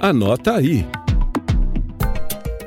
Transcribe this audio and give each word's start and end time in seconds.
Anota 0.00 0.54
aí. 0.54 0.86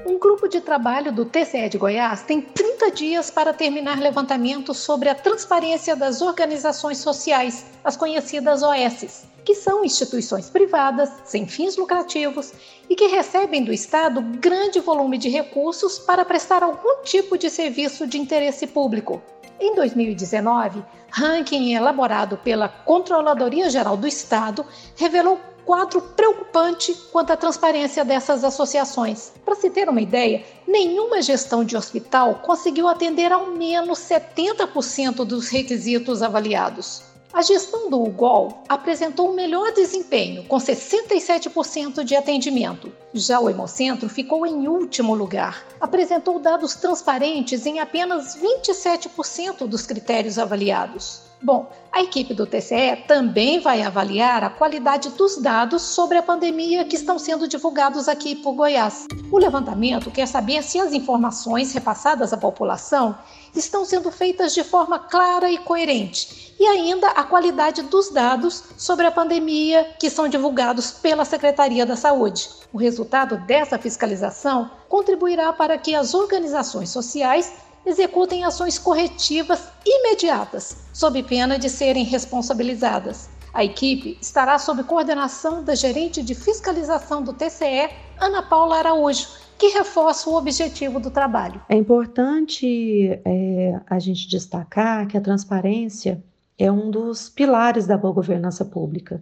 Um 0.06 0.20
grupo 0.20 0.50
de 0.50 0.60
trabalho 0.60 1.14
do 1.14 1.24
TCE 1.24 1.70
de 1.70 1.78
Goiás 1.78 2.24
tem 2.24 2.42
30 2.42 2.92
dias 2.92 3.32
para 3.32 3.54
terminar 3.54 4.02
levantamento 4.02 4.74
sobre 4.74 5.08
a 5.08 5.16
transparência 5.16 5.96
das 5.96 6.22
organizações 6.22 6.98
sociais, 6.98 7.68
as 7.86 7.96
conhecidas 7.96 8.62
OSs, 8.62 9.24
que 9.46 9.56
são 9.56 9.86
instituições 9.86 10.50
privadas, 10.50 11.10
sem 11.24 11.48
fins 11.48 11.78
lucrativos 11.78 12.52
e 12.90 12.98
que 12.98 13.08
recebem 13.08 13.64
do 13.64 13.72
Estado 13.72 14.22
grande 14.22 14.82
volume 14.82 15.18
de 15.18 15.30
recursos 15.30 15.98
para 16.00 16.26
prestar 16.26 16.62
algum 16.64 17.02
tipo 17.06 17.38
de 17.38 17.50
serviço 17.50 18.06
de 18.06 18.18
interesse 18.18 18.68
público. 18.68 19.22
Em 19.64 19.76
2019, 19.76 20.84
ranking 21.12 21.76
elaborado 21.76 22.36
pela 22.36 22.68
Controladoria 22.68 23.70
Geral 23.70 23.96
do 23.96 24.08
Estado 24.08 24.66
revelou 24.96 25.40
quadro 25.64 26.02
preocupante 26.02 26.92
quanto 27.12 27.32
à 27.32 27.38
transparência 27.38 28.04
dessas 28.04 28.44
associações. 28.44 29.32
Para 29.46 29.54
se 29.54 29.70
ter 29.70 29.88
uma 29.88 30.02
ideia, 30.02 30.44
nenhuma 30.68 31.22
gestão 31.22 31.64
de 31.64 31.78
hospital 31.78 32.42
conseguiu 32.42 32.88
atender 32.88 33.32
ao 33.32 33.52
menos 33.52 34.00
70% 34.00 35.24
dos 35.24 35.50
requisitos 35.50 36.24
avaliados. 36.24 37.11
A 37.42 37.44
gestão 37.44 37.90
do 37.90 38.00
UGOL 38.00 38.62
apresentou 38.70 39.32
o 39.32 39.34
melhor 39.34 39.72
desempenho, 39.72 40.44
com 40.44 40.58
67% 40.58 42.04
de 42.04 42.16
atendimento. 42.16 42.94
Já 43.16 43.40
o 43.40 43.50
Hemocentro 43.50 44.08
ficou 44.08 44.46
em 44.46 44.68
último 44.68 45.16
lugar. 45.16 45.66
Apresentou 45.80 46.38
dados 46.38 46.76
transparentes 46.76 47.66
em 47.66 47.80
apenas 47.80 48.38
27% 48.38 49.66
dos 49.66 49.88
critérios 49.88 50.38
avaliados. 50.38 51.31
Bom, 51.44 51.72
a 51.92 52.04
equipe 52.04 52.36
do 52.36 52.46
TCE 52.46 53.04
também 53.08 53.60
vai 53.60 53.82
avaliar 53.82 54.44
a 54.44 54.50
qualidade 54.50 55.10
dos 55.10 55.38
dados 55.38 55.82
sobre 55.82 56.16
a 56.16 56.22
pandemia 56.22 56.86
que 56.86 56.96
estão 56.96 57.18
sendo 57.18 57.48
divulgados 57.48 58.08
aqui 58.08 58.36
por 58.36 58.54
Goiás. 58.54 59.08
O 59.32 59.40
levantamento 59.40 60.12
quer 60.12 60.28
saber 60.28 60.62
se 60.62 60.80
as 60.80 60.94
informações 60.94 61.74
repassadas 61.74 62.32
à 62.32 62.38
população 62.38 63.18
estão 63.56 63.84
sendo 63.84 64.12
feitas 64.12 64.54
de 64.54 64.64
forma 64.64 65.00
clara 65.00 65.50
e 65.50 65.58
coerente, 65.58 66.54
e 66.60 66.68
ainda 66.68 67.08
a 67.08 67.24
qualidade 67.24 67.82
dos 67.82 68.12
dados 68.12 68.64
sobre 68.78 69.08
a 69.08 69.12
pandemia 69.12 69.96
que 70.00 70.12
são 70.12 70.28
divulgados 70.28 70.92
pela 70.92 71.26
Secretaria 71.26 71.88
da 71.88 71.96
Saúde. 71.96 72.50
O 72.72 72.78
resultado 72.78 73.38
dessa 73.48 73.80
fiscalização 73.80 74.70
contribuirá 74.88 75.52
para 75.52 75.76
que 75.80 75.96
as 75.96 76.14
organizações 76.14 76.92
sociais 76.92 77.52
executem 77.86 78.44
ações 78.44 78.78
corretivas 78.78 79.70
imediatas, 79.86 80.86
sob 80.94 81.22
pena 81.24 81.58
de 81.58 81.70
serem 81.70 82.04
responsabilizadas. 82.04 83.30
A 83.54 83.64
equipe 83.66 84.18
estará 84.22 84.58
sob 84.58 84.84
coordenação 84.84 85.64
da 85.64 85.76
gerente 85.76 86.24
de 86.24 86.34
fiscalização 86.34 87.22
do 87.22 87.34
TCE, 87.34 87.90
Ana 88.20 88.42
Paula 88.42 88.78
Araújo, 88.78 89.28
que 89.58 89.68
reforça 89.68 90.30
o 90.30 90.36
objetivo 90.36 91.00
do 91.00 91.12
trabalho. 91.12 91.62
É 91.68 91.76
importante 91.76 93.20
é, 93.26 93.80
a 93.88 94.00
gente 94.00 94.28
destacar 94.28 95.08
que 95.08 95.18
a 95.18 95.22
transparência 95.22 96.24
é 96.58 96.72
um 96.72 96.90
dos 96.90 97.30
pilares 97.30 97.86
da 97.86 97.98
boa 97.98 98.14
governança 98.14 98.64
pública 98.64 99.22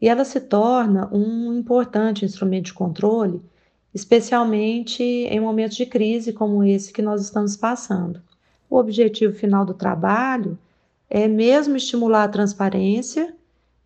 e 0.00 0.08
ela 0.08 0.24
se 0.24 0.40
torna 0.40 1.08
um 1.12 1.52
importante 1.52 2.24
instrumento 2.24 2.66
de 2.66 2.74
controle 2.74 3.40
especialmente 3.94 5.02
em 5.02 5.40
momentos 5.40 5.76
de 5.76 5.86
crise 5.86 6.32
como 6.32 6.62
esse 6.62 6.92
que 6.92 7.02
nós 7.02 7.22
estamos 7.22 7.56
passando. 7.56 8.22
O 8.68 8.76
objetivo 8.76 9.34
final 9.34 9.64
do 9.64 9.74
trabalho 9.74 10.58
é 11.08 11.26
mesmo 11.26 11.76
estimular 11.76 12.24
a 12.24 12.28
transparência 12.28 13.34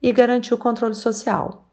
e 0.02 0.12
garantir 0.12 0.52
o 0.52 0.58
controle 0.58 0.94
social. 0.94 1.68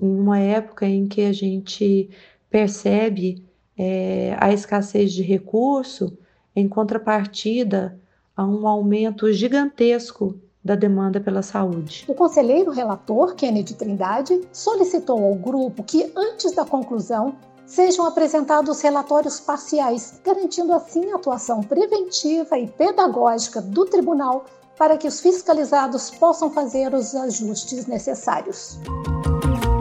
Em 0.00 0.14
uma 0.20 0.38
época 0.38 0.86
em 0.86 1.08
que 1.08 1.22
a 1.22 1.32
gente 1.32 2.08
percebe 2.48 3.44
é, 3.76 4.36
a 4.38 4.52
escassez 4.52 5.12
de 5.12 5.22
recurso, 5.22 6.16
em 6.54 6.68
contrapartida 6.68 7.98
a 8.36 8.44
um 8.44 8.66
aumento 8.66 9.32
gigantesco 9.32 10.38
da 10.62 10.74
demanda 10.74 11.20
pela 11.20 11.42
saúde. 11.42 12.04
O 12.06 12.14
conselheiro 12.14 12.70
relator, 12.70 13.34
Kennedy 13.34 13.74
Trindade, 13.74 14.40
solicitou 14.52 15.24
ao 15.24 15.34
grupo 15.34 15.82
que, 15.82 16.12
antes 16.14 16.52
da 16.52 16.64
conclusão, 16.64 17.34
sejam 17.70 18.04
apresentados 18.04 18.80
relatórios 18.80 19.38
parciais, 19.38 20.14
garantindo 20.24 20.72
assim 20.72 21.12
a 21.12 21.16
atuação 21.16 21.62
preventiva 21.62 22.58
e 22.58 22.66
pedagógica 22.66 23.62
do 23.62 23.84
tribunal 23.84 24.44
para 24.76 24.96
que 24.96 25.06
os 25.06 25.20
fiscalizados 25.20 26.10
possam 26.10 26.50
fazer 26.50 26.92
os 26.92 27.14
ajustes 27.14 27.86
necessários. 27.86 28.78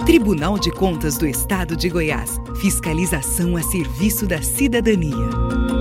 Tribunal 0.06 0.60
de 0.60 0.72
Contas 0.72 1.18
do 1.18 1.26
Estado 1.26 1.76
de 1.76 1.90
Goiás. 1.90 2.32
Fiscalização 2.62 3.56
a 3.56 3.64
serviço 3.64 4.28
da 4.28 4.42
cidadania. 4.42 5.79